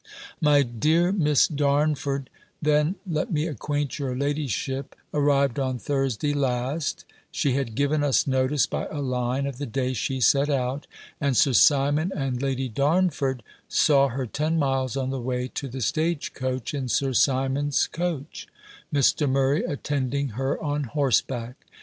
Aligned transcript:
My 0.41 0.63
dear 0.63 1.11
Miss 1.11 1.47
Darnford, 1.47 2.31
then, 2.59 2.95
let 3.05 3.31
me 3.31 3.45
acquaint 3.45 3.99
your 3.99 4.17
ladyship, 4.17 4.95
arrived 5.13 5.59
on 5.59 5.77
Thursday 5.77 6.33
last: 6.33 7.05
she 7.31 7.53
had 7.53 7.75
given 7.75 8.03
us 8.03 8.25
notice, 8.25 8.65
by 8.65 8.87
a 8.87 8.99
line, 8.99 9.45
of 9.45 9.59
the 9.59 9.67
day 9.67 9.93
she 9.93 10.19
set 10.19 10.49
out; 10.49 10.87
and 11.21 11.37
Sir 11.37 11.53
Simon 11.53 12.11
and 12.15 12.41
Lady 12.41 12.67
Darnford 12.67 13.43
saw 13.69 14.07
her 14.07 14.25
ten 14.25 14.57
miles 14.57 14.97
on 14.97 15.11
the 15.11 15.21
way 15.21 15.47
to 15.49 15.67
the 15.67 15.81
stage 15.81 16.33
coach 16.33 16.73
in 16.73 16.87
Sir 16.89 17.13
Simon's 17.13 17.85
coach, 17.85 18.47
Mr. 18.91 19.29
Murray 19.29 19.63
attending 19.63 20.29
her 20.29 20.59
on 20.63 20.85
horseback. 20.85 21.63